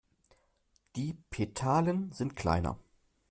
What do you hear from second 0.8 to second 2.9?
Die Petalen sind kleiner.